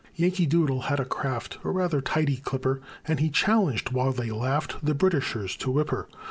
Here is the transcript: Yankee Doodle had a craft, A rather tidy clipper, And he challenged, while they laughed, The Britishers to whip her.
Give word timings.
Yankee 0.15 0.47
Doodle 0.47 0.81
had 0.89 0.99
a 0.99 1.05
craft, 1.05 1.59
A 1.63 1.69
rather 1.69 2.01
tidy 2.01 2.37
clipper, 2.37 2.81
And 3.07 3.19
he 3.19 3.29
challenged, 3.29 3.91
while 3.91 4.11
they 4.11 4.31
laughed, 4.31 4.83
The 4.83 4.95
Britishers 4.95 5.55
to 5.57 5.69
whip 5.69 5.91
her. 5.91 6.07